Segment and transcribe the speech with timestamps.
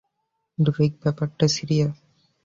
[0.57, 1.95] Druig ব্যাপারটা serious.